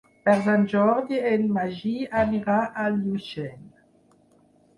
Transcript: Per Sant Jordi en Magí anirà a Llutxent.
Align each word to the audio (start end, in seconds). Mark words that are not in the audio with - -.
Per 0.27 0.33
Sant 0.45 0.63
Jordi 0.71 1.19
en 1.31 1.45
Magí 1.57 1.91
anirà 2.23 2.57
a 2.85 2.87
Llutxent. 2.97 3.71